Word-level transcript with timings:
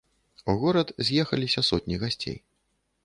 У 0.53 0.53
горад 0.61 0.93
з'ехаліся 1.09 1.65
сотні 1.71 2.01
гасцей. 2.05 2.37